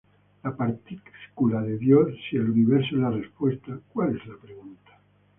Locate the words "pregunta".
4.35-4.99